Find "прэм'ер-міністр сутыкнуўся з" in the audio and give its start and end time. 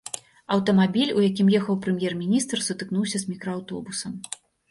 1.83-3.35